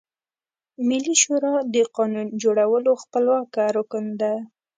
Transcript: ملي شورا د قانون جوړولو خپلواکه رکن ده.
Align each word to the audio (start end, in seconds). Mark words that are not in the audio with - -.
ملي 0.89 1.15
شورا 1.21 1.55
د 1.73 1.75
قانون 1.95 2.27
جوړولو 2.41 2.91
خپلواکه 3.03 3.63
رکن 3.77 4.05
ده. 4.21 4.33